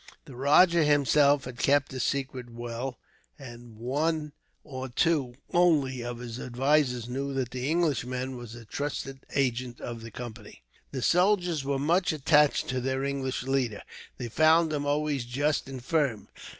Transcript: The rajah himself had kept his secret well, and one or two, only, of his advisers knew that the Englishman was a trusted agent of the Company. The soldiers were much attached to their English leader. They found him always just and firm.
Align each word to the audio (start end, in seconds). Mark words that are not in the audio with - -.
The 0.25 0.33
rajah 0.35 0.83
himself 0.83 1.43
had 1.43 1.59
kept 1.59 1.91
his 1.91 2.01
secret 2.01 2.49
well, 2.49 2.97
and 3.37 3.77
one 3.77 4.33
or 4.63 4.89
two, 4.89 5.35
only, 5.53 6.01
of 6.03 6.17
his 6.17 6.39
advisers 6.39 7.07
knew 7.07 7.35
that 7.35 7.51
the 7.51 7.69
Englishman 7.69 8.35
was 8.35 8.55
a 8.55 8.65
trusted 8.65 9.19
agent 9.35 9.79
of 9.79 10.01
the 10.01 10.09
Company. 10.09 10.63
The 10.89 11.03
soldiers 11.03 11.63
were 11.63 11.77
much 11.77 12.11
attached 12.13 12.67
to 12.69 12.81
their 12.81 13.03
English 13.03 13.43
leader. 13.43 13.83
They 14.17 14.27
found 14.29 14.73
him 14.73 14.87
always 14.87 15.23
just 15.23 15.69
and 15.69 15.85
firm. 15.85 16.29